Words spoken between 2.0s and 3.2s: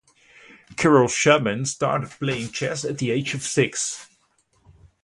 playing chess at the